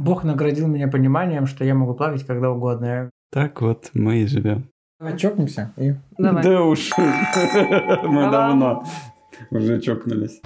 [0.00, 3.10] Бог наградил меня пониманием, что я могу плавать когда угодно.
[3.30, 4.64] Так вот мы и живем.
[4.98, 5.94] Давай чокнемся и...
[6.16, 6.42] Давай.
[6.42, 8.82] Да уж, мы давно
[9.50, 10.40] уже чокнулись.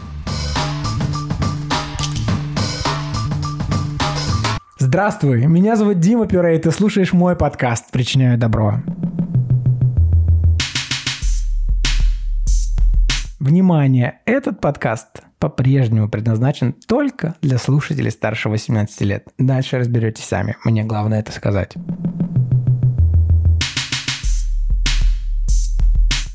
[4.81, 8.81] Здравствуй, меня зовут Дима Пюре, и ты слушаешь мой подкаст «Причиняю добро».
[13.45, 14.21] Внимание!
[14.25, 19.29] Этот подкаст по-прежнему предназначен только для слушателей старше 18 лет.
[19.37, 20.57] Дальше разберетесь сами.
[20.65, 21.75] Мне главное это сказать.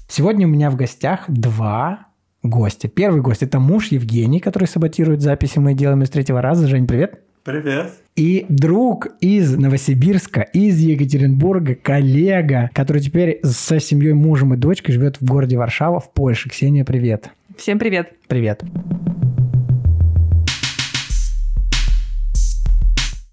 [0.08, 2.10] Сегодня у меня в гостях два
[2.44, 2.88] гостя.
[2.88, 6.68] Первый гость– это муж Евгений, который саботирует записи «Мы делаем с третьего раза».
[6.68, 7.24] Жень, привет.
[7.44, 7.94] Привет.
[8.18, 15.22] И друг из Новосибирска, из Екатеринбурга, коллега, который теперь со семьей, мужем и дочкой живет
[15.22, 16.50] в городе Варшава в Польше.
[16.50, 17.30] Ксения, привет.
[17.58, 18.14] Всем привет.
[18.28, 18.62] Привет.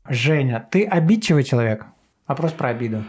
[0.09, 1.85] Женя, ты обидчивый человек?
[2.29, 3.03] Вопрос про обиду.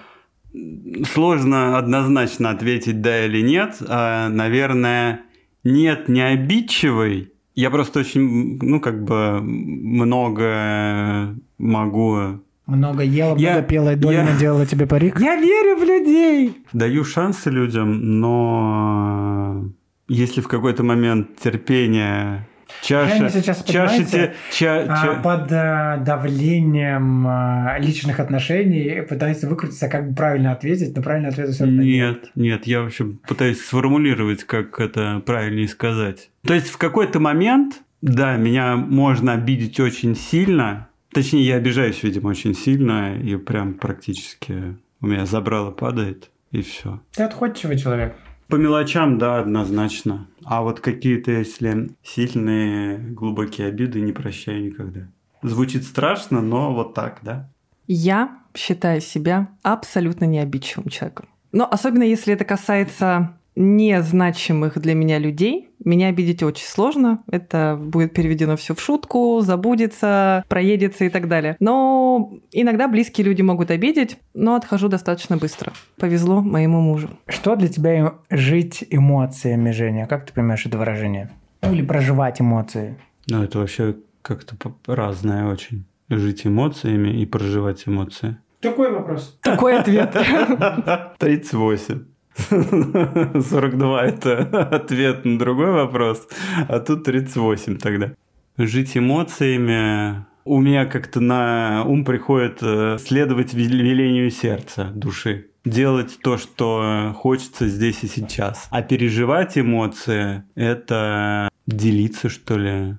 [1.13, 3.75] Сложно однозначно ответить да или нет.
[3.87, 5.21] А, наверное,
[5.63, 7.31] нет, не обидчивый.
[7.57, 14.17] Я просто очень, ну, как бы много могу Много ела, Я- много пела и доля
[14.19, 15.19] я- наделала тебе парик.
[15.19, 16.55] Я верю в людей.
[16.73, 19.65] Даю шансы людям, но
[20.07, 22.47] если в какой-то момент терпение
[22.81, 29.01] чаша, Женя сейчас, чаша понимаете, те- ча- А, ча- под э, давлением э, личных отношений
[29.01, 33.05] пытается выкрутиться, как бы правильно ответить, но правильно ответа все равно Нет, нет, я вообще
[33.27, 36.29] пытаюсь сформулировать, как это правильнее сказать.
[36.45, 42.29] То есть в какой-то момент, да, меня можно обидеть очень сильно, точнее, я обижаюсь, видимо,
[42.29, 47.01] очень сильно, и прям практически у меня забрало падает, и все.
[47.15, 48.15] Ты отходчивый человек.
[48.47, 50.27] По мелочам, да, однозначно.
[50.45, 55.01] А вот какие-то, если сильные, глубокие обиды, не прощаю никогда.
[55.43, 57.49] Звучит страшно, но вот так, да?
[57.87, 61.27] Я считаю себя абсолютно необидчивым человеком.
[61.51, 67.23] Но особенно если это касается незначимых для меня людей, меня обидеть очень сложно.
[67.29, 71.57] Это будет переведено все в шутку, забудется, проедется и так далее.
[71.59, 75.73] Но иногда близкие люди могут обидеть, но отхожу достаточно быстро.
[75.97, 77.09] Повезло моему мужу.
[77.27, 80.05] Что для тебя жить эмоциями, Женя?
[80.05, 81.31] Как ты понимаешь это выражение?
[81.63, 82.95] Ну, или проживать эмоции?
[83.27, 85.85] Ну, это вообще как-то разное очень.
[86.09, 88.37] Жить эмоциями и проживать эмоции.
[88.61, 89.37] Такой вопрос.
[89.41, 90.15] Такой ответ.
[91.17, 92.05] 38.
[92.49, 94.39] 42– это
[94.71, 96.27] ответ на другой вопрос,
[96.67, 98.13] а тут 38 тогда.
[98.57, 105.47] Жить эмоциями у меня как-то на ум приходит э, следовать вел- велению сердца, души.
[105.65, 108.67] Делать то, что хочется здесь и сейчас.
[108.71, 112.95] А переживать эмоции– это делиться, что ли.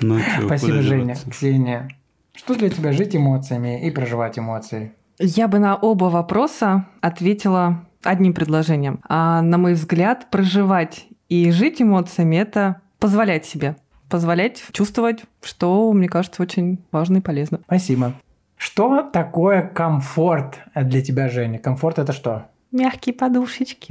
[0.00, 1.16] Ну, чё, Спасибо, Женя.
[1.30, 1.88] Ксения.
[2.34, 4.92] Что для тебя жить эмоциями и проживать эмоции?
[5.18, 9.00] Я бы на оба вопроса ответила одним предложением.
[9.08, 13.76] А на мой взгляд, проживать и жить эмоциями– это позволять себе.
[14.08, 17.60] Позволять чувствовать, что, мне кажется, очень важно и полезно.
[17.66, 18.14] Спасибо.
[18.56, 21.58] Что такое комфорт для тебя, Женя?
[21.58, 22.46] Комфорт это что?
[22.72, 23.86] Мягкие подушечки.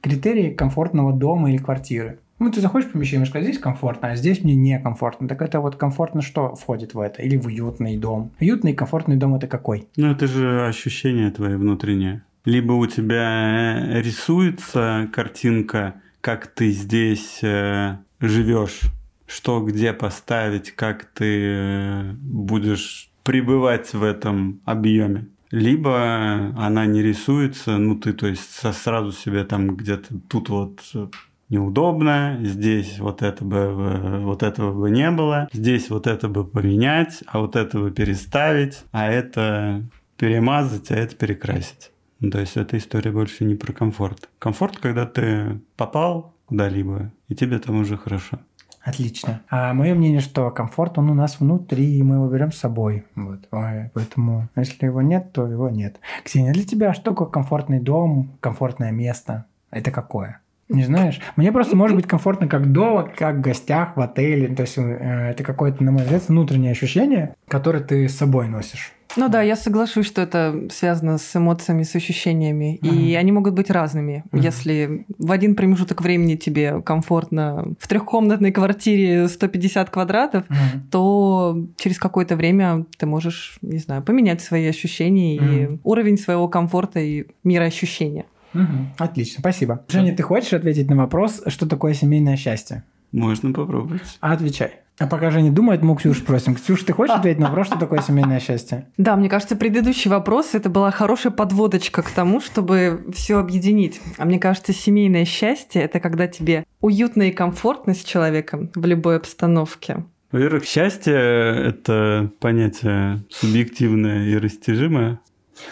[0.00, 2.20] Критерии комфортного дома или квартиры.
[2.44, 5.26] Ну, ты заходишь в помещение и скажешь, здесь комфортно, а здесь мне некомфортно.
[5.26, 7.22] Так это вот комфортно что входит в это?
[7.22, 8.32] Или в уютный дом?
[8.38, 9.88] Уютный и комфортный дом это какой?
[9.96, 12.22] Ну, это же ощущение твое внутреннее.
[12.44, 18.80] Либо у тебя рисуется картинка, как ты здесь э, живешь,
[19.26, 25.28] что где поставить, как ты э, будешь пребывать в этом объеме.
[25.50, 31.06] Либо она не рисуется, ну ты то есть сразу себе там где-то тут вот э,
[31.48, 37.22] неудобно, здесь вот это бы вот этого бы не было, здесь вот это бы поменять,
[37.26, 39.82] а вот это бы переставить, а это
[40.16, 41.90] перемазать, а это перекрасить.
[42.20, 44.28] Ну, то есть эта история больше не про комфорт.
[44.38, 48.38] Комфорт, когда ты попал куда-либо, и тебе там уже хорошо.
[48.82, 49.40] Отлично.
[49.48, 53.04] А мое мнение, что комфорт, он у нас внутри, и мы его берем с собой.
[53.14, 53.48] Вот.
[53.50, 55.98] Поэтому, если его нет, то его нет.
[56.22, 59.46] Ксения, для тебя что такое комфортный дом, комфортное место?
[59.70, 60.40] Это какое?
[60.68, 61.20] Не знаешь?
[61.36, 64.48] Мне просто может быть комфортно как дома, как в гостях, в отеле.
[64.54, 68.92] То есть э, это какое-то, на мой взгляд, внутреннее ощущение, которое ты с собой носишь.
[69.16, 72.76] Ну да, я соглашусь, что это связано с эмоциями, с ощущениями.
[72.76, 73.18] И Мгм.
[73.20, 74.24] они могут быть разными.
[74.32, 74.42] Мгм.
[74.42, 80.88] Если в один промежуток времени тебе комфортно в трехкомнатной квартире 150 квадратов, Мгм.
[80.90, 85.80] то через какое-то время ты можешь, не знаю, поменять свои ощущения и Мгм.
[85.84, 88.24] уровень своего комфорта и мироощущения.
[88.54, 88.92] Мгм.
[88.98, 89.84] Отлично, спасибо.
[89.88, 92.84] Женя, ты хочешь ответить на вопрос, что такое семейное счастье?
[93.12, 94.02] Можно попробовать.
[94.20, 94.80] А отвечай.
[94.98, 96.54] А пока же не думает, мы у Ксюши спросим.
[96.54, 98.86] Ксюша, ты хочешь ответить на вопрос, что такое семейное счастье?
[98.96, 104.00] Да, мне кажется, предыдущий вопрос это была хорошая подводочка к тому, чтобы все объединить.
[104.18, 109.16] А мне кажется, семейное счастье это когда тебе уютно и комфортно с человеком в любой
[109.16, 110.04] обстановке.
[110.30, 115.20] Во-первых, счастье– это понятие субъективное и растяжимое.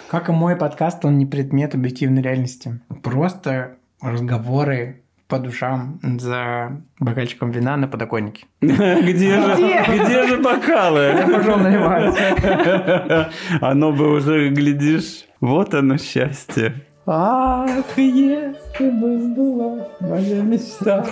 [0.08, 2.81] Как и мой подкаст, он не предмет объективной реальности.
[3.02, 8.44] Просто разговоры по душам за бокальчиком вина на подоконнике.
[8.61, 9.55] Где же,
[10.05, 11.00] где же бокалы?
[11.17, 13.32] Я пошел наливать.
[13.62, 16.87] Оно бы уже, глядишь, вот оно счастье.
[17.04, 21.04] Ах, если бы была моя мечта.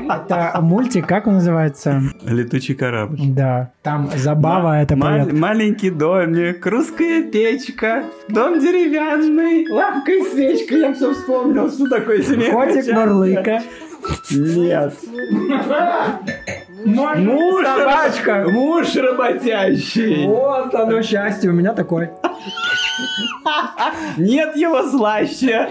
[0.00, 2.02] Это мультик, как он называется?
[2.24, 3.16] Летучий корабль.
[3.28, 5.32] Да, там забава это поет.
[5.32, 10.74] Маленький домик, русская печка, дом деревянный, лавка и свечка.
[10.74, 12.92] Я все вспомнил, что такое семейное Котик.
[12.92, 13.62] Мурлыка.
[14.32, 14.94] Нет.
[16.84, 18.46] Муж, собачка.
[18.48, 20.26] Муж работящий.
[20.26, 22.10] Вот оно счастье, у меня такой.
[24.16, 25.68] Нет его слаще.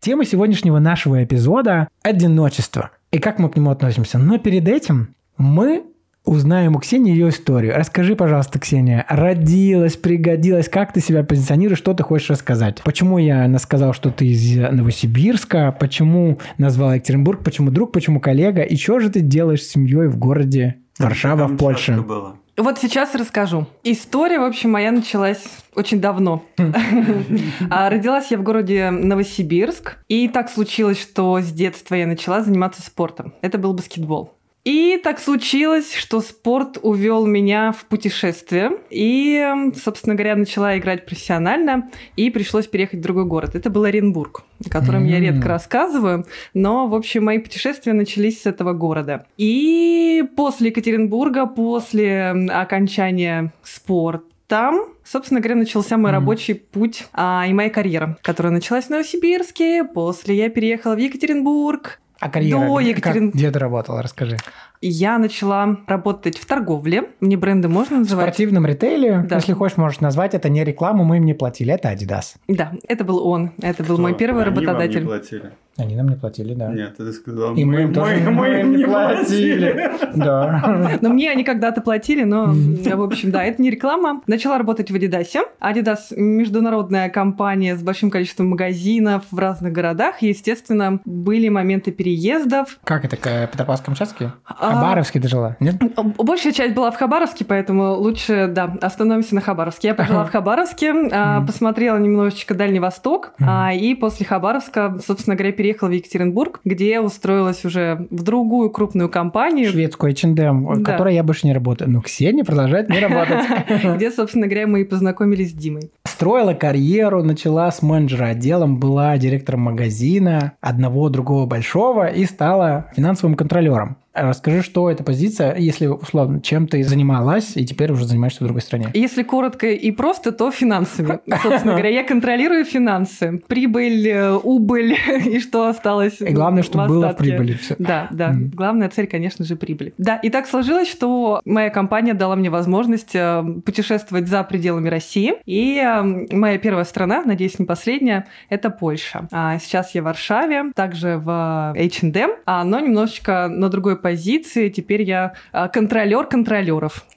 [0.00, 2.90] Тема сегодняшнего нашего эпизода– одиночество.
[3.12, 4.18] И как мы к нему относимся?
[4.18, 5.84] Но перед этим мы
[6.24, 7.74] узнаем у Ксении ее историю.
[7.76, 12.80] Расскажи, пожалуйста, Ксения, родилась, пригодилась, как ты себя позиционируешь, что ты хочешь рассказать?
[12.84, 15.76] Почему я сказал, что ты из Новосибирска?
[15.78, 17.42] Почему назвал Екатеринбург?
[17.42, 17.92] Почему друг?
[17.92, 18.62] Почему коллега?
[18.62, 22.00] И что же ты делаешь с семьей в городе Варшава Там в Польше?
[22.00, 22.36] было.
[22.58, 23.66] Вот сейчас расскажу.
[23.82, 25.42] История, в общем, моя началась
[25.74, 26.44] очень давно.
[27.70, 29.96] А Родилась я в городе Новосибирск.
[30.08, 33.32] И так случилось, что с детства я начала заниматься спортом.
[33.40, 34.34] Это был баскетбол.
[34.64, 38.70] И так случилось, что спорт увел меня в путешествие.
[38.90, 39.44] И,
[39.82, 41.90] собственно говоря, начала играть профессионально.
[42.14, 43.56] И пришлось переехать в другой город.
[43.56, 45.22] Это был Оренбург, о котором я М.
[45.22, 46.26] редко рассказываю.
[46.54, 49.26] Но, в общем, мои путешествия начались с этого города.
[49.36, 56.20] И после Екатеринбурга, после окончания спорта, там, собственно говоря, начался мой Мгм.
[56.20, 59.82] рабочий путь а, и моя карьера, которая началась в Новосибирске.
[59.82, 61.98] После я переехала в Екатеринбург.
[62.22, 62.60] А карьера?
[62.66, 64.00] До как- Екатерин- Где ты работала?
[64.00, 64.36] Расскажи.
[64.80, 67.10] Я начала работать в торговле.
[67.20, 68.26] Мне бренды можно В называть?
[68.26, 69.36] спортивном ритейле, Да.
[69.36, 70.34] если хочешь, можешь назвать.
[70.34, 71.74] Это не рекламу, мы им не платили.
[71.74, 72.36] Это Adidas.
[72.46, 73.50] Да, это был он.
[73.60, 74.02] Это был Кто?
[74.02, 75.04] мой первый Они вам не работодатель.
[75.04, 75.50] платили?
[75.78, 76.70] Они нам не платили, да.
[76.70, 79.90] Нет, ты сказал, И мы им тоже мы им не платили.
[80.14, 80.98] Да.
[81.00, 82.82] Но мне они когда-то платили, но, Мгм.
[82.96, 84.20] в общем, да, это не реклама.
[84.26, 85.28] Начала работать в Adidas.
[85.62, 90.20] Adidas– международная компания с большим количеством магазинов в разных городах.
[90.20, 92.78] Естественно, были моменты переездов.
[92.84, 94.26] Как это, к Петропавловск-Камчатский?
[94.26, 95.76] В А, Хабаровске ты жила, нет?
[96.18, 99.88] Большая часть была в Хабаровске, поэтому лучше, да, остановимся на Хабаровске.
[99.88, 105.52] Я пожила в Хабаровске, а, посмотрела немножечко Дальний Восток, а, и после Хабаровска, собственно говоря,
[105.62, 110.90] переехала в Екатеринбург, где устроилась уже в другую крупную компанию, Шведскую H&M, Да.
[110.92, 111.88] которой я больше не работаю.
[111.88, 113.38] Но Ксения продолжает не работать.
[113.96, 115.92] где, собственно говоря, мы и познакомились с Димой.
[116.04, 123.36] Строила карьеру, начала с менеджера отделом, была директором магазина одного, другого большого и стала финансовым
[123.36, 123.96] контролером.
[124.14, 128.60] Расскажи, что эта позиция, если условно, чем ты занималась и теперь уже занимаешься в другой
[128.60, 128.88] стране.
[128.92, 131.20] Если коротко и просто, то финансами.
[131.42, 133.42] Собственно говоря, я контролирую финансы.
[133.48, 137.74] Прибыль, э, убыль и что осталось И главное, чтобы в было в прибыли все.
[137.78, 138.34] Да, да.
[138.34, 139.94] Главная цель, конечно же, прибыль.
[139.96, 145.34] Да, и так сложилось, что моя компания дала мне возможность э, путешествовать за пределами России.
[145.46, 146.02] И э,
[146.34, 149.26] моя первая страна, надеюсь, не последняя, это Польша.
[149.32, 154.68] А сейчас я в Варшаве, также в H&M, но немножечко на другой позиции.
[154.68, 157.04] Теперь я э, контролер контролеров.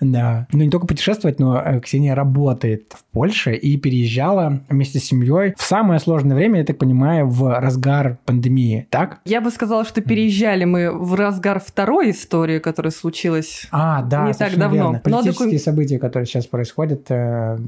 [0.00, 0.46] Да.
[0.52, 5.54] Ну, не только путешествовать, но э, Ксения работает в Польше и переезжала вместе с семьей
[5.56, 9.20] в самое сложное время, я так понимаю, в разгар пандемии, так?
[9.24, 14.34] Я бы сказала, что переезжали мы в разгар второй истории, которая случилась А, да, Не
[14.34, 14.74] так давно.
[14.76, 14.92] верно.
[15.04, 17.58] Но Политические докум- события, которые сейчас происходят, э.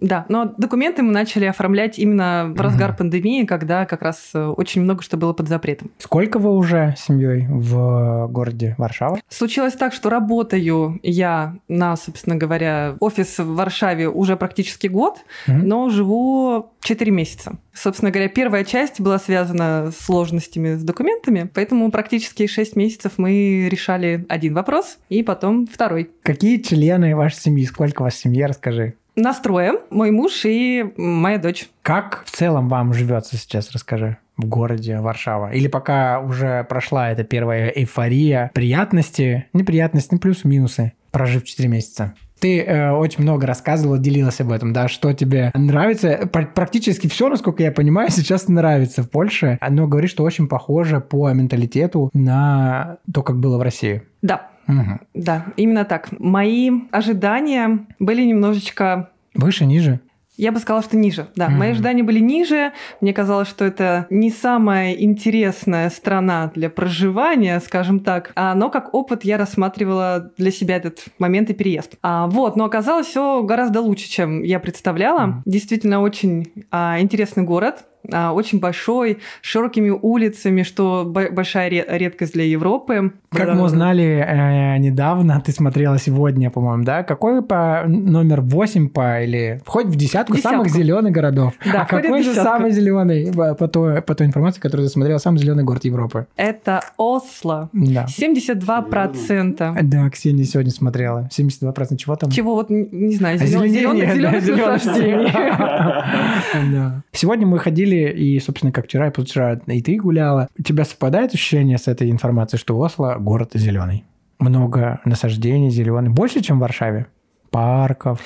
[0.00, 4.82] Да, но документы мы начали оформлять именно в разгар пандемии, когда как раз э, очень
[4.82, 5.90] много что было под запретом.
[5.98, 9.20] Сколько вы уже с семьей в городе Варшава?
[9.28, 15.66] Случилось так, что работаю я на, собственно говоря, офис в Варшаве уже практически год, Мгм.
[15.68, 17.58] но живу 4 месяца.
[17.72, 23.68] Собственно говоря, первая часть была связана с сложностями с документами, поэтому практически 6 месяцев мы
[23.70, 26.10] решали один вопрос, и потом второй.
[26.22, 27.64] Какие члены вашей семьи?
[27.64, 28.46] Сколько у вас в семье?
[28.46, 28.94] Расскажи.
[29.20, 31.68] Настроем мой муж и моя дочь.
[31.82, 35.52] Как в целом вам живется сейчас, расскажи, в городе Варшава?
[35.52, 40.92] Или пока уже прошла эта первая эйфория, приятности, неприятности, плюсы, минусы?
[41.10, 42.14] прожив 4 месяца?
[42.40, 46.26] Ты э, очень много рассказывала, делилась об этом, да, что тебе нравится.
[46.26, 49.58] Практически все, насколько я понимаю, сейчас нравится в Польше.
[49.68, 54.02] Но говоришь, что очень похоже по менталитету на то, как было в России.
[54.22, 54.49] Да.
[54.70, 55.00] Угу.
[55.14, 56.08] Да, именно так.
[56.18, 60.00] Мои ожидания были немножечко Выше, ниже?
[60.36, 61.28] Я бы сказала, что ниже.
[61.36, 61.50] Да, mm-hmm.
[61.50, 62.72] мои ожидания были ниже.
[63.02, 68.32] Мне казалось, что это не самая интересная страна для проживания, скажем так.
[68.36, 71.96] А, но как опыт я рассматривала для себя этот момент и переезд.
[72.02, 75.26] А, вот, но оказалось все гораздо лучше, чем я представляла.
[75.26, 75.42] Mm-hmm.
[75.44, 77.84] Действительно очень а, интересный город.
[78.12, 83.12] А, очень большой, с широкими улицами, что большая редкость для Европы.
[83.30, 87.02] Как мы узнали э, недавно, ты смотрела сегодня, по-моему, да?
[87.02, 90.50] Какой по номер 8 по или входит в десятку, десятку.
[90.50, 91.54] самых зеленых городов?
[91.64, 95.38] Да, а какой же самый зеленый по той, по той информации, которую ты смотрела, самый
[95.38, 96.26] зеленый город Европы?
[96.36, 97.68] Это Осло.
[97.72, 98.06] Да.
[98.06, 99.82] 72%.
[99.82, 101.28] Да, Ксения сегодня смотрела.
[101.30, 102.30] 72% чего там?
[102.30, 104.80] Чего вот не знаю, зеленых зеленых
[107.12, 110.48] Сегодня мы ходили ходили, и, собственно, как вчера и позавчера, и ты гуляла.
[110.58, 114.04] У тебя совпадает ощущение с этой информацией, что Осло– город зеленый?
[114.38, 116.10] Много насаждений зеленый.
[116.10, 117.06] Больше, чем в Варшаве?
[117.50, 118.20] Парков?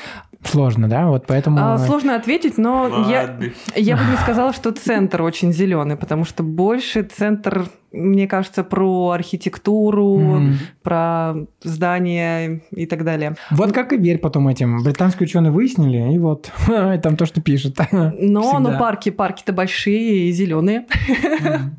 [0.45, 1.07] Сложно, да?
[1.07, 1.59] Вот поэтому...
[1.61, 3.37] А, сложно ответить, но я,
[3.75, 9.11] я бы не сказала, что центр очень зеленый, потому что больше центр, мне кажется, про
[9.11, 10.53] архитектуру, mm.
[10.83, 13.37] про здания и так далее.
[13.51, 14.83] Вот как и верь потом этим.
[14.83, 16.51] Британские ученые выяснили, и вот
[17.03, 17.79] там то, что пишут.
[17.91, 20.87] Но, но парки, парки-то большие и зеленые.
[21.09, 21.71] Mm.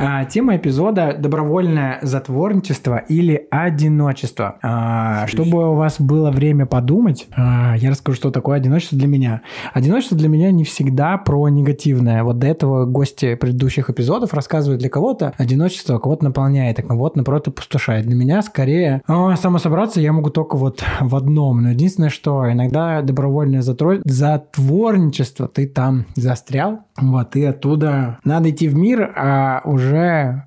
[0.00, 4.56] А, тема эпизода– добровольное затворничество или одиночество.
[4.62, 9.42] А, чтобы у вас было время подумать, а, я расскажу, что такое одиночество для меня.
[9.74, 12.22] Одиночество для меня не всегда про негативное.
[12.22, 17.48] Вот до этого гости предыдущих эпизодов рассказывают для кого-то одиночество кого-то наполняет, а кого-то, наоборот,
[17.48, 18.06] опустошает.
[18.06, 21.62] Для меня скорее а, самособраться я могу только вот в одном.
[21.62, 28.76] Но единственное, что иногда добровольное затворничество, ты там застрял, вот, и оттуда надо идти в
[28.76, 29.87] мир, а уже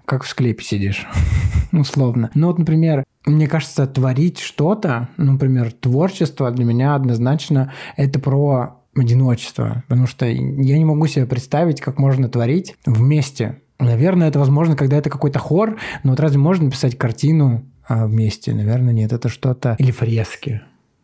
[0.06, 1.08] как в склепе сидишь,
[1.72, 2.32] условно.
[2.34, 9.84] Ну вот, например, мне кажется, творить что-то, например, творчество для меня однозначно это про одиночество,
[9.88, 13.62] потому что я не могу себе представить, как можно творить вместе.
[13.80, 18.54] Наверное, это возможно, когда это какой-то хор, но вот разве можно писать картину а, вместе?
[18.54, 19.76] Наверное, нет, это что-то...
[19.80, 20.62] Или фрески.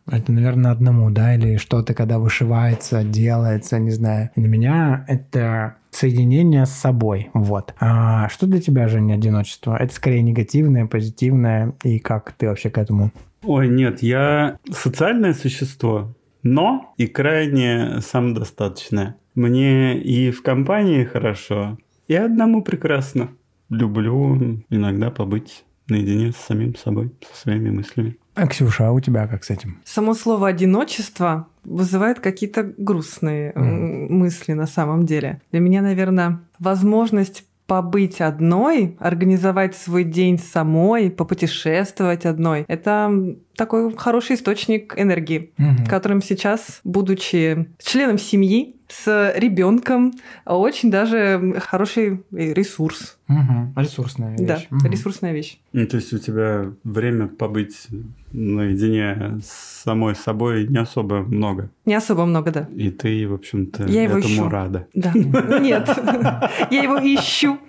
[0.10, 4.30] Это, наверное, одному, да, или что-то, когда вышивается, делается, не знаю.
[4.36, 7.74] Для меня это соединение с собой, вот.
[7.80, 9.76] А что для тебя, Женя, одиночество?
[9.76, 13.12] Это скорее негативное, позитивное, и как ты вообще к этому?
[13.44, 19.16] Ой, нет, я социальное существо, но и крайне самодостаточное.
[19.36, 23.30] Мне и в компании хорошо, и одному прекрасно.
[23.70, 28.18] Люблю иногда побыть наедине с самим собой, со своими мыслями.
[28.38, 29.82] А, Ксюша, а у тебя как с этим?
[29.84, 34.10] Само слово «одиночество» вызывает какие-то грустные mm.
[34.10, 35.42] мысли на самом деле.
[35.52, 42.64] Для меня, наверное, возможность побыть одной, организовать свой день самой, попутешествовать одной.
[42.68, 43.12] Это
[43.56, 45.90] такой хороший источник энергии, угу.
[45.90, 50.14] которым сейчас, будучи членом семьи, с ребенком,
[50.46, 53.18] очень даже хороший ресурс.
[53.28, 53.74] Угу.
[53.82, 54.48] Ресурсная вещь.
[54.48, 54.88] Да, угу.
[54.88, 55.60] ресурсная вещь.
[55.74, 57.88] Ну, то есть у тебя время побыть
[58.32, 61.70] наедине с самой собой не особо много.
[61.86, 62.70] Не особо много, да.
[62.74, 64.50] И ты, в общем-то, я этому ищу.
[64.50, 64.88] рада.
[64.94, 65.12] Да.
[65.14, 65.88] Нет,
[66.72, 67.60] я его ищу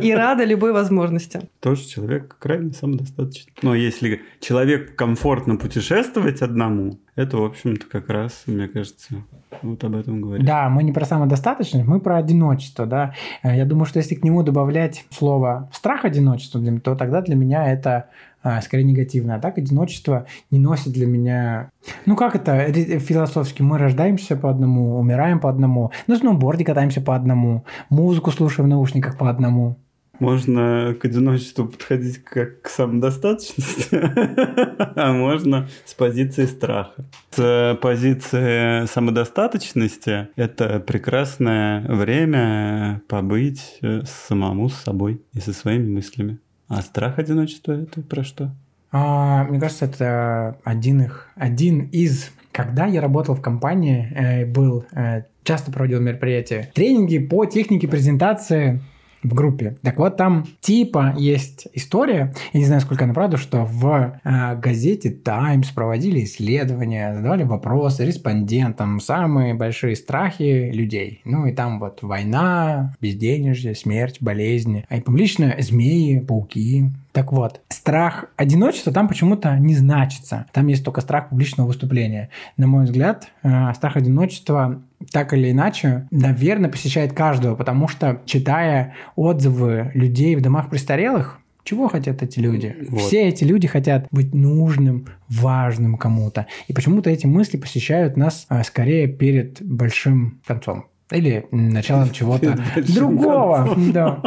[0.00, 1.48] и рада любой возможности.
[1.60, 3.52] Тоже человек крайне самодостаточный.
[3.62, 9.14] Но если человек комфортно путешествовать одному, это, в общем-то, как раз, мне кажется,
[9.62, 10.46] вот об этом говорит.
[10.46, 13.14] Да, мы не про самодостаточность, мы про одиночество, да.
[13.42, 17.70] Э, я думаю, что если к нему добавлять слово страх одиночества, то тогда для меня
[17.72, 18.08] это
[18.42, 19.36] а, скорее негативно.
[19.36, 21.70] А так одиночество не носит для меня...
[22.04, 23.62] Ну как это философски?
[23.62, 28.70] Мы рождаемся по одному, умираем по одному, на сноуборде катаемся по одному, музыку слушаем в
[28.70, 29.76] наушниках по одному.
[30.18, 33.98] Можно к одиночеству подходить как к самодостаточности,
[34.96, 37.04] а можно с позиции страха.
[37.30, 46.38] С позиции самодостаточности это прекрасное время побыть самому с собой и со своими мыслями.
[46.68, 48.54] А страх одиночества это про что?
[48.96, 52.30] А, мне кажется, это один, их, один из...
[52.52, 58.80] Когда я работал в компании, э, был, э, часто проводил мероприятия, тренинги по технике презентации
[59.24, 59.76] в группе.
[59.82, 64.56] Так вот, там типа есть история, я не знаю, сколько она правда, что в э,
[64.56, 71.22] газете Times проводили исследования, задавали вопросы респондентам, самые большие страхи людей.
[71.24, 74.84] Ну и там вот война, безденежье, смерть, болезни.
[74.88, 80.46] А и публично змеи, пауки, так вот, страх одиночества там почему-то не значится.
[80.52, 82.30] Там есть только страх публичного выступления.
[82.56, 88.94] На мой взгляд, э, страх одиночества так или иначе, наверное, посещает каждого, потому что, читая
[89.14, 92.74] отзывы людей в домах престарелых, чего хотят эти люди?
[92.88, 93.02] Вот.
[93.02, 96.48] Все эти люди хотят быть нужным, важным кому-то.
[96.66, 100.86] И почему-то эти мысли посещают нас а, скорее перед большим концом.
[101.12, 103.72] Или началом чего-то другого.
[103.92, 104.20] Да.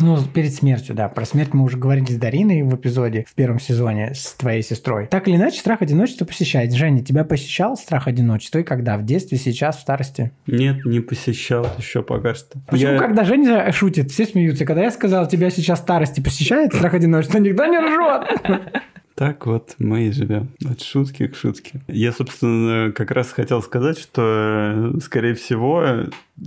[0.00, 1.08] Ну, перед смертью, да.
[1.08, 5.06] Про смерть мы уже говорили с Дариной в эпизоде в первом сезоне с твоей сестрой.
[5.06, 6.72] Так или иначе, страх одиночества посещает.
[6.72, 8.58] Женя, тебя посещал страх одиночества?
[8.58, 8.96] И когда?
[8.96, 10.32] В детстве, сейчас, в старости?
[10.46, 12.58] Нет, не посещал еще пока что.
[12.68, 12.98] Почему, я...
[12.98, 14.64] когда Женя шутит, все смеются?
[14.64, 18.82] Когда я сказал, тебя сейчас в старости посещает страх одиночества, никто не ржет.
[19.18, 20.50] Так вот мы и живем.
[20.64, 21.80] От шутки к шутке.
[21.88, 26.06] Я, собственно, как раз хотел сказать, что, скорее всего,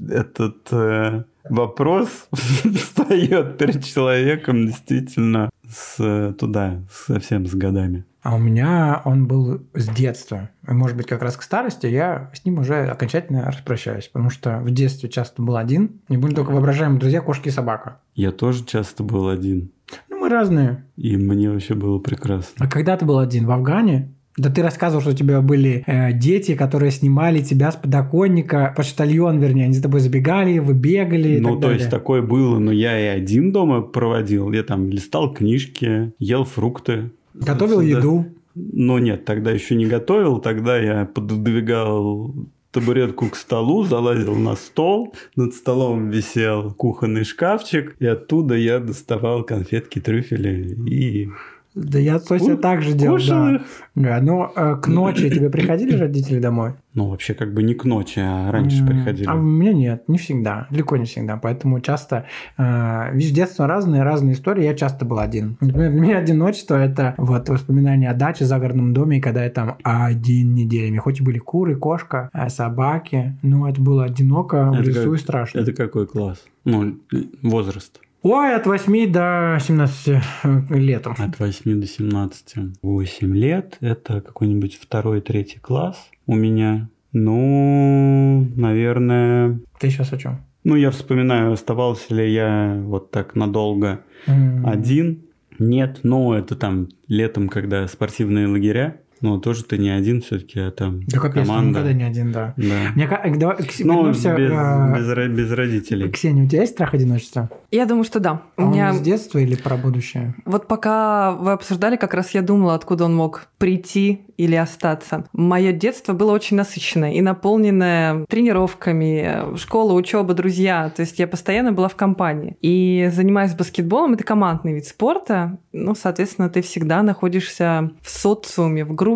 [0.09, 8.05] этот э, вопрос встает перед человеком действительно с туда, совсем с годами.
[8.23, 10.49] А у меня он был с детства.
[10.67, 14.69] Может быть, как раз к старости я с ним уже окончательно распрощаюсь, потому что в
[14.69, 16.01] детстве часто был один.
[16.07, 17.99] Не будем только воображаемые друзья, кошки и собака.
[18.13, 19.71] Я тоже часто был один.
[20.07, 20.85] Ну, мы разные.
[20.97, 22.65] И мне вообще было прекрасно.
[22.65, 23.47] А когда ты был один?
[23.47, 24.13] В Афгане?
[24.37, 29.39] Да ты рассказывал, что у тебя были э, дети, которые снимали тебя с подоконника, почтальон,
[29.39, 31.39] вернее, они за тобой забегали, вы бегали.
[31.39, 31.79] Ну, то далее.
[31.79, 34.51] есть такое было, но я и один дома проводил.
[34.51, 37.11] Я там листал книжки, ел фрукты.
[37.33, 37.97] Готовил Сюда.
[37.97, 38.25] еду.
[38.55, 42.33] Но нет, тогда еще не готовил, тогда я пододвигал
[42.71, 49.43] табуретку к столу, залазил на стол, над столом висел кухонный шкафчик, и оттуда я доставал
[49.43, 51.29] конфетки, трюфели и
[51.73, 53.61] да я точно так же делал, да.
[53.95, 54.19] да.
[54.21, 56.73] Но э, к ночи тебе приходили родители домой?
[56.93, 59.25] Ну, вообще как бы не к ночи, а раньше приходили.
[59.25, 61.37] А у меня нет, не всегда, далеко не всегда.
[61.37, 62.25] Поэтому часто,
[62.57, 65.55] э, видишь, детство разные, разные истории, я часто был один.
[65.61, 70.53] Например, для меня одиночество– это вот воспоминания о даче, загородном доме, когда я там один
[70.53, 70.97] неделями.
[70.97, 75.19] Хоть и были куры, кошка, э, собаки, но это было одиноко, это в лесу как,
[75.19, 75.59] и страшно.
[75.59, 76.43] Это какой класс?
[76.65, 76.97] Ну,
[77.41, 78.01] возраст?
[78.23, 80.21] Ой, от 8 до 17 э,
[80.69, 81.15] летом.
[81.17, 82.55] От 8 до 17.
[82.83, 83.77] 8 лет.
[83.81, 86.87] Это какой-нибудь второй, третий класс у меня.
[87.13, 89.59] Ну, наверное...
[89.79, 90.45] Ты сейчас о чем?
[90.63, 94.69] Ну, я вспоминаю, оставался ли я вот так надолго mm.
[94.69, 95.23] один.
[95.57, 99.00] Нет, но это там летом, когда спортивные лагеря.
[99.21, 101.69] Ну, тоже ты не один все-таки, а там да, капец, команда.
[101.69, 102.53] никогда не один, да.
[102.57, 102.91] да.
[102.95, 103.07] Мне,
[103.37, 104.95] давай, ну, без, а...
[104.97, 106.09] без, без родителей.
[106.09, 107.49] Ксения, у тебя есть страх одиночества?
[107.69, 108.41] Я думаю, что да.
[108.57, 108.89] А у меня...
[108.89, 110.33] он с детства или про будущее?
[110.45, 115.25] Вот пока вы обсуждали, как раз я думала, откуда он мог прийти или остаться.
[115.33, 120.89] Мое детство было очень насыщенное и наполненное тренировками, школа, учеба, друзья.
[120.89, 122.57] То есть я постоянно была в компании.
[122.61, 125.59] И занимаясь баскетболом, это командный вид спорта.
[125.71, 129.10] Ну, соответственно, ты всегда находишься в социуме, в группе.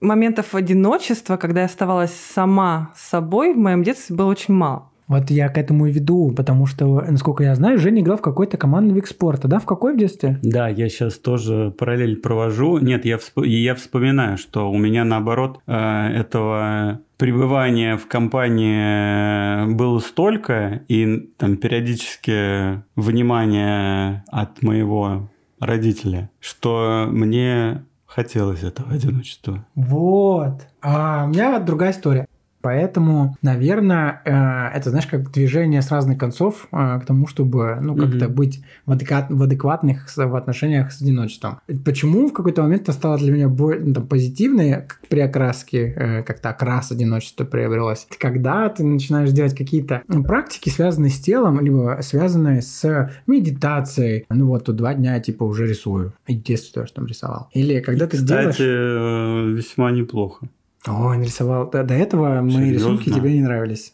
[0.00, 4.90] Моментов одиночества, когда я оставалась сама с собой, в моем детстве было очень мало.
[5.08, 8.56] Вот я к этому и веду, потому что, насколько я знаю, Женя играл в какой-то
[8.56, 9.60] командный вид спорта, да?
[9.60, 10.38] В какой в детстве?
[10.42, 12.78] Да, я сейчас тоже параллель провожу.
[12.78, 13.38] Нет, я, всп...
[13.44, 21.56] я вспоминаю, что у меня наоборот э, этого пребывания в компании было столько, и там
[21.56, 25.30] периодически внимание от моего
[25.60, 27.84] родителя, что мне
[28.16, 29.66] хотелось этого одиночества.
[29.74, 30.62] Вот.
[30.80, 32.26] А у меня другая история.
[32.66, 37.94] Поэтому, наверное, э, это, знаешь, как движение с разных концов э, к тому, чтобы, ну,
[37.94, 38.34] как-то mm-hmm.
[38.34, 41.60] быть в, адекват, в адекватных в отношениях с одиночеством.
[41.84, 46.22] Почему в какой-то момент это стало для меня более, ну, там, позитивной при окраске, э,
[46.24, 48.08] как-то окрас одиночества приобрелось?
[48.18, 54.26] Когда ты начинаешь делать какие-то практики, связанные с телом, либо связанные с медитацией.
[54.28, 56.14] Ну, вот тут два дня типа, уже рисую.
[56.26, 57.48] И в детстве тоже там рисовал.
[57.52, 59.56] Или когда ты Кстати, делаешь...
[59.56, 60.48] весьма неплохо.
[60.86, 61.70] О, нарисовал.
[61.70, 62.60] До, до этого Серьезно?
[62.60, 63.92] мои рисунки тебе не нравились.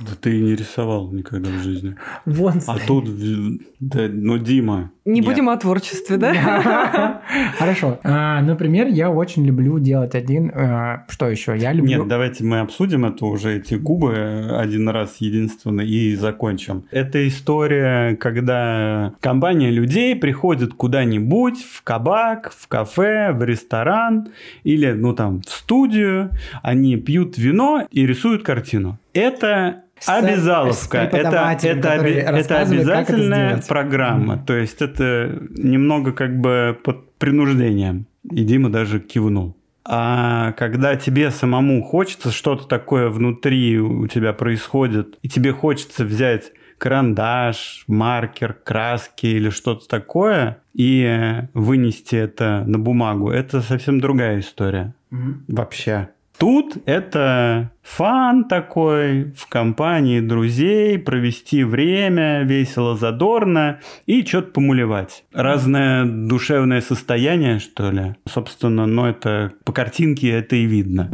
[0.00, 1.94] Да ты не рисовал никогда в жизни.
[2.26, 2.60] Вон.
[2.66, 3.08] А тут,
[3.80, 4.90] да, ну, Дима.
[5.04, 5.24] Не Нет.
[5.24, 7.22] будем о творчестве, да?
[7.58, 8.00] Хорошо.
[8.04, 10.50] А, например, я очень люблю делать один.
[10.54, 11.56] А, что еще?
[11.56, 11.98] Я люблю...
[11.98, 16.84] Нет, давайте мы обсудим это уже, эти губы один раз единственно и закончим.
[16.90, 24.28] Это история, когда компания людей приходит куда-нибудь, в кабак, в кафе, в ресторан
[24.62, 26.30] или, ну, там, в студию,
[26.62, 28.98] они пьют вино и рисуют картину.
[29.14, 30.74] Это Обязаловка.
[30.74, 33.68] с Это, это, оби- это это обязательная сделать.
[33.68, 34.36] программа.
[34.38, 38.06] То есть это немного как бы под принуждением.
[38.30, 39.56] И Дима даже кивнул.
[39.86, 46.52] А когда тебе самому хочется, что-то такое внутри у тебя происходит, и тебе хочется взять
[46.78, 54.94] карандаш, маркер, краски или что-то такое и вынести это на бумагу, это совсем другая история
[55.10, 55.44] Мгм.
[55.48, 56.08] вообще.
[56.38, 65.24] Тут это фан такой, в компании друзей, провести время, весело, задорно и что-то помулевать.
[65.32, 68.16] Разное душевное состояние, что ли.
[68.28, 71.08] Собственно, но это по картинке это и видно.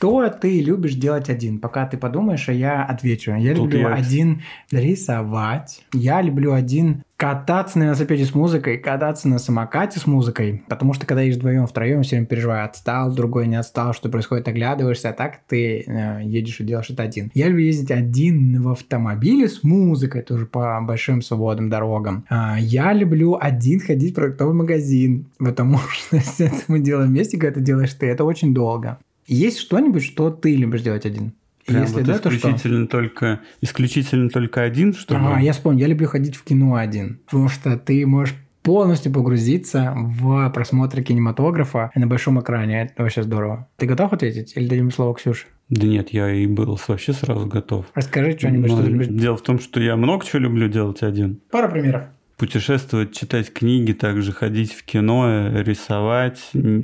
[0.00, 1.58] Что ты любишь делать один?
[1.58, 3.34] Пока ты подумаешь, а я отвечу.
[3.34, 5.84] Я Тут люблю я- один рисовать.
[5.92, 10.62] Я люблю один кататься на велосипеде с музыкой, кататься на самокате с музыкой.
[10.70, 14.48] Потому что когда едешь вдвоем, втроем, все время переживаю, отстал, другой не отстал, что происходит,
[14.48, 17.30] оглядываешься, а так ты э, едешь и делаешь это один.
[17.34, 22.24] Я люблю ездить один в автомобиле с музыкой, тоже по большим свободным дорогам.
[22.30, 27.36] А, я люблю один ходить в продуктовый магазин, потому что если это мы делаем вместе,
[27.36, 28.96] когда это делаешь ты, это очень долго.
[29.30, 31.34] Есть что-нибудь, что ты любишь делать один?
[31.64, 32.50] Прям Если вот да, то что?
[32.50, 35.20] исключительно только исключительно только один, что ли?
[35.20, 39.94] Ага, я вспомнил, я люблю ходить в кино один, потому что ты можешь полностью погрузиться
[39.96, 42.82] в просмотр кинематографа на большом экране.
[42.82, 43.68] Это вообще здорово.
[43.76, 44.52] Ты готов ответить?
[44.56, 45.46] Или дадим слово Ксюше?
[45.68, 47.86] Да нет, я и был вообще сразу готов.
[47.94, 49.06] Расскажи что-нибудь, что ты любишь.
[49.06, 51.40] Дело в том, что я много чего люблю делать один.
[51.52, 52.02] Пару примеров.
[52.40, 56.40] Путешествовать, читать книги, также ходить в кино, э, рисовать.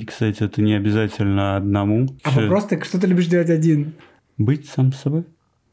[0.07, 2.07] Кстати, это не обязательно одному.
[2.23, 3.93] А Всё- вопрос ты, что ты любишь делать один?
[4.37, 5.23] Быть сам собой,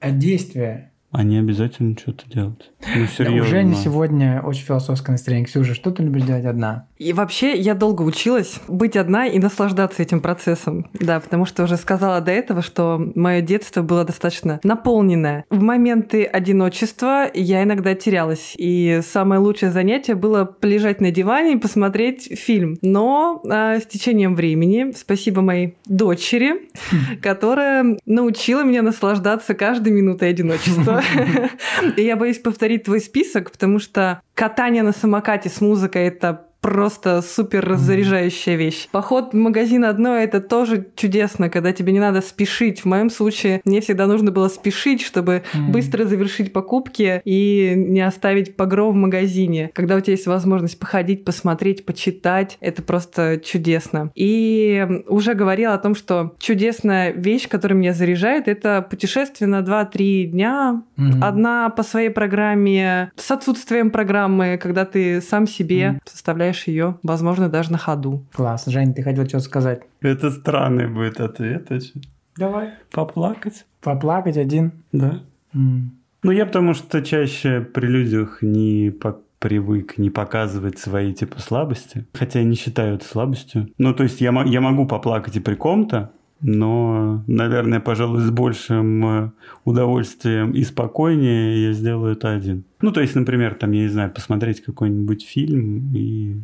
[0.01, 0.91] А действие?
[1.15, 2.73] А не обязательно что-то делать.
[2.81, 3.43] Ну, Да, серьезно.
[3.43, 5.47] у Жени сегодня очень философское настроение.
[5.47, 6.89] Ксюша, что ты любишь делать одна?
[6.99, 10.91] И вообще я долго училась быть одна и наслаждаться этим процессом.
[10.95, 15.45] Да, потому что уже сказала до этого, что мое детство было достаточно наполненное.
[15.51, 18.55] В моменты одиночества я иногда терялась.
[18.59, 22.77] И самое лучшее занятие было полежать на диване и посмотреть фильм.
[22.83, 26.71] Но а, с течением времени, спасибо моей дочери,
[27.23, 31.04] которая научила меня наслаждаться каждой минутой одиночества.
[31.97, 37.21] И я боюсь повторить твой список, потому что катание на самокате с музыкой это просто
[37.21, 38.89] супер заряжающая вещь.
[38.91, 42.81] Поход в магазин одно это тоже чудесно, когда тебе не надо спешить.
[42.81, 45.73] В моем случае мне всегда нужно было спешить, чтобы Мгм.
[45.73, 49.71] быстро завершить покупки и не оставить погром в магазине.
[49.75, 54.11] Когда у тебя есть возможность походить, посмотреть, почитать, это просто чудесно.
[54.15, 60.25] И уже говорила о том, что чудесная вещь, которая меня заряжает, это путешествие на 2-3
[60.25, 60.83] дня.
[60.97, 61.23] Мгм.
[61.23, 66.01] Одна по своей программе, с отсутствием программы, когда ты сам себе Мгм.
[66.07, 68.25] составляешь ее, возможно, даже на ходу.
[68.33, 68.67] Класс.
[68.67, 69.83] Жень, ты хотел что-то сказать?
[70.01, 71.69] Это странный будет ответ.
[71.69, 72.01] чё?
[72.37, 72.71] Давай.
[72.91, 73.65] Поплакать?
[73.81, 74.73] Поплакать один?
[74.93, 75.21] Да.
[75.55, 75.93] М.
[76.23, 82.07] Ну, я потому что чаще при людях не по- привык не показывать свои типа слабости.
[82.15, 83.69] Хотя я не считаю это слабостью.
[83.77, 86.13] Ну, то есть я, я могу поплакать и при ком-то,
[86.47, 89.31] но, наверное, пожалуй, с большим э,
[89.65, 92.65] удовольствием и спокойнее я сделаю это один.
[92.83, 96.37] Ну, то есть, например, там, я не знаю, посмотреть какой-нибудь фильм и...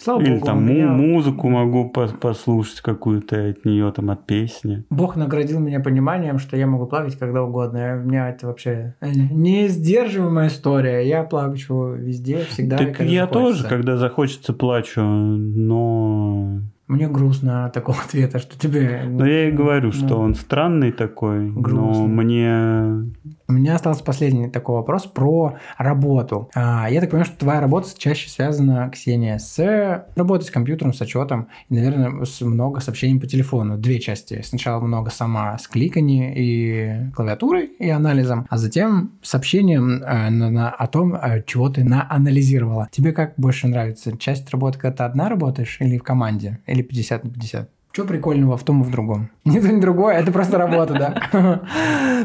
[0.00, 4.84] Слава Или богу, там меня- музыку могу пос- послушать какую-то от нее, там, от песни.
[4.90, 8.00] Бог наградил меня пониманием, что я могу плакать когда угодно.
[8.02, 11.06] У меня это вообще э, несдерживаемая история.
[11.06, 12.78] Я плачу везде, всегда.
[12.78, 13.26] так я захочется.
[13.32, 19.02] тоже, когда захочется, плачу, но Мне грустно от такого ответа, что тебе...
[19.06, 22.06] Но я и говорю, что Ну, он странный такой, но Грустный.
[22.08, 23.12] мне...
[23.50, 26.50] У меня остался последний такой вопрос про работу.
[26.54, 31.00] А, я так понимаю, что твоя работа чаще связана, Ксения, с работой с компьютером, с
[31.00, 33.78] отчетом, и, наверное, с много сообщений по телефону.
[33.78, 34.42] Две части.
[34.44, 40.68] Сначала много сама с кликани и клавиатурой и анализом, а затем сообщением э, на- на-
[40.70, 42.88] о том, э, чего ты наанализировала.
[42.92, 44.14] Тебе как больше нравится?
[44.18, 46.58] Часть работы, когда ты одна работаешь или в команде?
[46.66, 47.70] Или 50 на 50?
[47.98, 49.28] Что прикольного в том и в другом?
[49.44, 50.94] Ни то, ни другое, это просто работа,
[51.32, 51.62] да?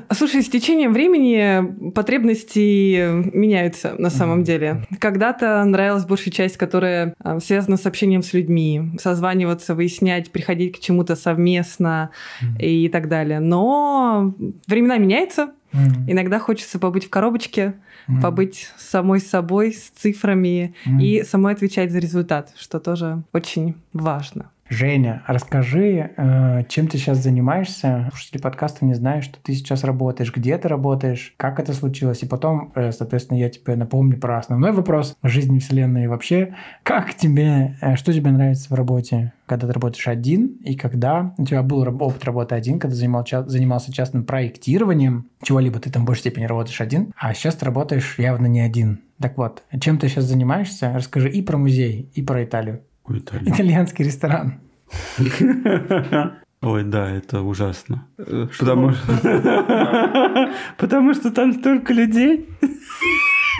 [0.12, 4.86] Слушай, с течением времени потребности меняются на самом деле.
[5.00, 10.80] Когда-то нравилась большая часть, которая а, связана с общением с людьми, созваниваться, выяснять, приходить к
[10.80, 12.12] чему-то совместно
[12.60, 13.40] и так далее.
[13.40, 14.36] Но
[14.68, 15.54] времена меняются.
[16.08, 17.74] Иногда хочется побыть в коробочке,
[18.22, 24.52] побыть самой собой, с цифрами и самой отвечать за результат, что тоже очень важно.
[24.70, 28.10] Женя, расскажи, э, чем ты сейчас занимаешься?
[28.12, 32.24] Слушатели подкаста не знают, что ты сейчас работаешь, где ты работаешь, как это случилось.
[32.24, 36.56] И потом, э, соответственно, я тебе напомню про основной вопрос жизни Вселенной и вообще.
[36.84, 39.34] Как тебе, э, что тебе нравится в работе?
[39.46, 43.92] Когда ты работаешь один и когда у тебя был опыт работы один, когда занимал, занимался
[43.92, 48.48] частным проектированием чего-либо, ты там в большей степени работаешь один, а сейчас ты работаешь явно
[48.48, 49.02] не один.
[49.20, 50.94] Так вот, чем ты сейчас занимаешься?
[50.96, 52.82] Расскажи и про музей, и про Италию.
[53.10, 53.52] Италия.
[53.52, 54.60] Итальянский ресторан.
[56.62, 58.08] Ой, да, это ужасно.
[58.18, 60.50] Потому что...
[60.78, 62.48] Потому что там столько людей.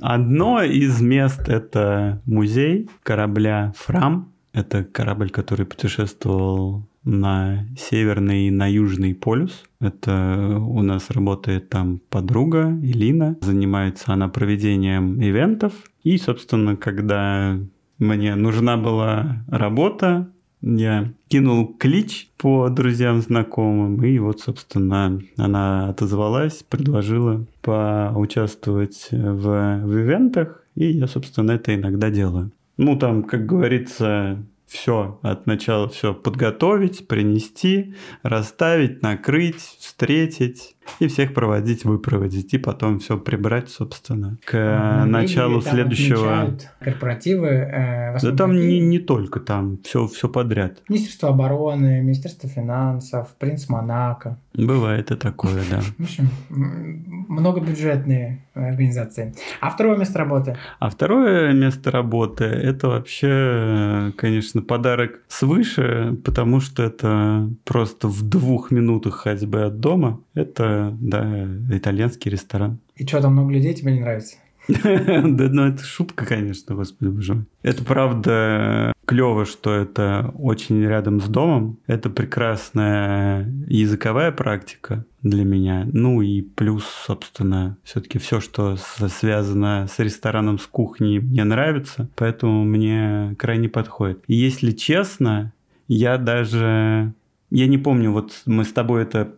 [0.00, 4.32] Одно из мест– это музей корабля «Фрам».
[4.54, 9.64] Это корабль, который путешествовал на северный и на южный полюс.
[9.80, 13.36] Это у нас работает там подруга Илина.
[13.40, 15.72] Занимается она проведением ивентов.
[16.02, 17.58] И, собственно, когда
[17.98, 20.30] мне нужна была работа,
[20.62, 29.98] я кинул клич по друзьям, знакомым, и вот, собственно, она отозвалась, предложила поучаствовать в, в
[29.98, 32.50] ивентах, и я, собственно, это иногда делаю.
[32.76, 41.34] Ну, там, как говорится, все от начала все подготовить, принести, расставить, накрыть, встретить и всех
[41.34, 46.56] проводить, выпроводить, и потом все прибрать, собственно, к ну, началу следующего.
[46.80, 47.48] Корпоративы.
[47.48, 50.82] Э, да там не, не только там, все, все подряд.
[50.88, 54.38] Министерство обороны, Министерство финансов, принц Монако.
[54.54, 55.80] Бывает и такое, да.
[55.98, 59.34] В общем, многобюджетные организации.
[59.60, 60.56] А второе место работы?
[60.78, 68.70] А второе место работы– это вообще, конечно, подарок свыше, потому что это просто в двух
[68.70, 70.20] минутах ходьбы от дома.
[70.34, 70.64] Это,
[71.00, 72.78] да, итальянский ресторан.
[72.96, 74.36] И что, там много людей тебе не нравится?
[74.68, 77.44] Да, ну это шутка, конечно, господи боже мой.
[77.62, 81.78] Это правда клево, что это очень рядом с домом.
[81.86, 85.88] Это прекрасная языковая практика для меня.
[85.92, 92.64] Ну и плюс, собственно, все-таки все, что связано с рестораном, с кухней, мне нравится, поэтому
[92.64, 94.22] мне крайне подходит.
[94.28, 95.52] И если честно,
[95.88, 97.12] я даже
[97.50, 99.34] я не помню, вот мы с тобой это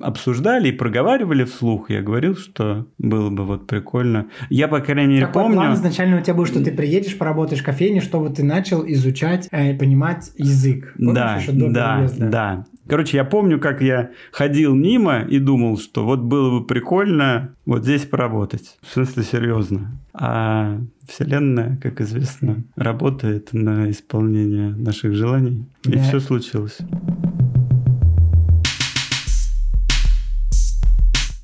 [0.00, 1.88] обсуждали и проговаривали вслух.
[1.90, 4.26] Я говорил, что было бы вот прикольно.
[4.50, 5.56] Я, по крайней мере, Какой помню...
[5.56, 9.48] план изначально у тебя был, что ты приедешь, поработаешь в кофейне, чтобы ты начал изучать,
[9.50, 10.94] э, понимать язык.
[10.96, 12.28] Помнишь, да, да, приезда?
[12.28, 12.64] да.
[12.88, 17.82] Короче, я помню, как я ходил мимо и думал, что вот было бы прикольно вот
[17.82, 18.76] здесь поработать.
[18.82, 19.98] В смысле, серьезно.
[20.12, 25.66] А Вселенная, как известно, работает на исполнение наших желаний.
[25.84, 26.02] И да.
[26.02, 26.78] все случилось.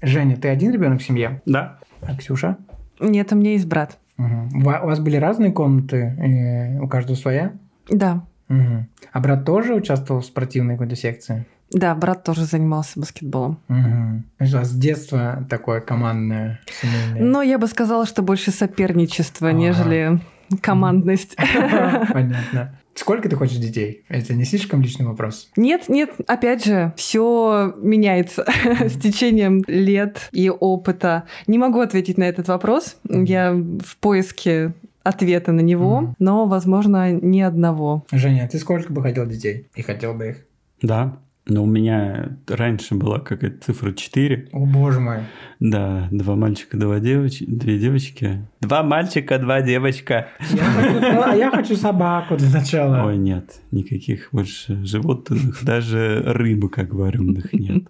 [0.02, 1.40] Женя, ты один ребенок в семье?
[1.46, 1.78] Да.
[2.02, 2.56] А Ксюша?
[3.00, 3.98] Нет, у меня есть брат.
[4.18, 4.60] Угу.
[4.60, 6.78] У вас были разные комнаты?
[6.82, 7.52] у каждого своя?
[7.88, 8.24] Да.
[8.48, 8.86] Угу.
[9.12, 11.46] А брат тоже участвовал в спортивной какой-то секции?
[11.70, 13.58] Да, брат тоже занимался баскетболом.
[13.68, 14.22] Угу.
[14.40, 17.22] У вас с детства такое командное, семейное?
[17.22, 19.56] Ну, я бы сказала, что больше соперничество, ага.
[19.56, 20.20] нежели
[20.60, 21.36] командность.
[21.36, 22.78] Понятно.
[22.94, 24.04] Сколько ты хочешь детей?
[24.08, 25.50] Это не слишком личный вопрос?
[25.56, 28.44] Нет, нет, опять же, все меняется
[28.80, 31.24] с течением лет и опыта.
[31.46, 32.96] Не могу ответить на этот вопрос.
[33.08, 38.04] Я в поиске ответа на него, но, возможно, ни одного.
[38.12, 39.68] Женя, ты сколько бы хотел детей?
[39.74, 40.36] И хотел бы их?
[40.82, 44.50] Да, но у меня раньше была какая-то цифра 4.
[44.52, 45.18] О, боже мой.
[45.59, 48.46] Да, два мальчика, два девочки, две девочки.
[48.61, 50.28] Два мальчика, два девочка.
[50.50, 53.07] Я хочу, а я хочу собаку для начала.
[53.07, 57.85] Ой, нет, никаких больше животных, даже рыбы, как вареных, нет.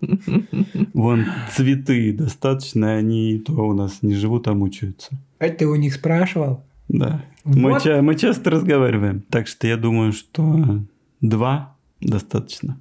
[0.95, 5.11] Вон цветы достаточно, они то у нас не живут, а мучаются.
[5.39, 6.65] Это ты у них спрашивал?
[6.89, 7.23] Да.
[7.45, 7.85] Вот.
[7.85, 9.23] Мы, мы часто разговариваем.
[9.29, 10.81] Так что я думаю, что
[11.21, 12.79] два достаточно.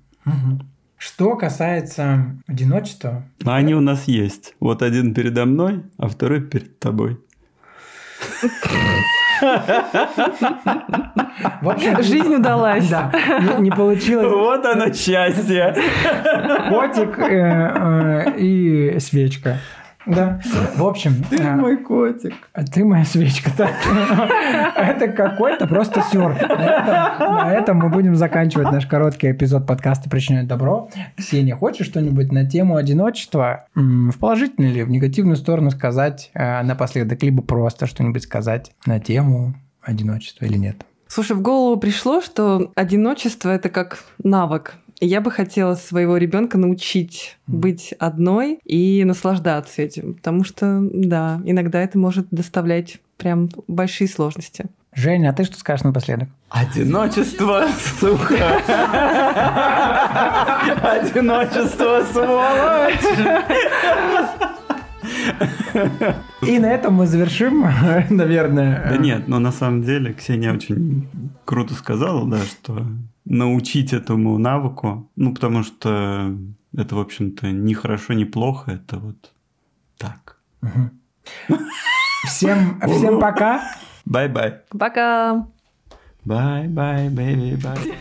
[0.97, 3.23] Что касается одиночества...
[3.43, 4.53] А они у нас есть.
[4.59, 7.19] Вот один передо мной, а второй перед тобой.
[11.61, 12.87] В общем, жизнь удалась.
[12.87, 13.11] Да,
[13.57, 14.27] не, не получилось.
[14.27, 15.75] Вот оно счастье.
[16.69, 19.57] Котик э, э, и свечка.
[20.05, 20.41] Да.
[20.75, 21.23] В общем...
[21.29, 22.33] Ты а, мой котик.
[22.53, 23.51] А ты моя свечка.
[24.75, 26.33] Это какой-то просто сюр.
[26.33, 30.89] На этом, мы будем заканчивать наш короткий эпизод подкаста «Причиняет добро».
[31.17, 37.21] Ксения, хочешь что-нибудь на тему одиночества в положительную или в негативную сторону сказать э, напоследок,
[37.23, 40.77] либо просто что-нибудь сказать на тему одиночества или нет?
[41.07, 44.75] Слушай, в голову пришло, что одиночество это как навык.
[45.03, 51.81] Я бы хотела своего ребенка научить быть одной и наслаждаться этим, потому что, да, иногда
[51.81, 54.65] это может доставлять прям большие сложности.
[54.93, 56.29] Женя, а ты что скажешь напоследок?
[56.49, 57.65] Одиночество,
[57.99, 58.57] сука.
[60.83, 62.99] Одиночество, сволочь.
[66.45, 67.61] И на этом мы завершим,
[68.09, 68.85] наверное.
[68.87, 71.09] Да нет, но на самом деле Ксения очень
[71.45, 72.85] круто сказала, да, что
[73.25, 76.35] научить этому навыку, ну, потому что
[76.75, 79.31] это, в общем-то, не хорошо, не плохо, это вот
[79.97, 80.37] так.
[82.25, 83.61] Всем, всем пока.
[84.05, 84.61] Бай-бай.
[84.77, 85.47] Пока!
[86.23, 87.95] Bye-bye, baby, bye.